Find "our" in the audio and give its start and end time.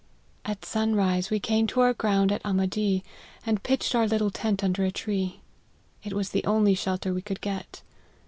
1.81-1.93, 3.93-4.07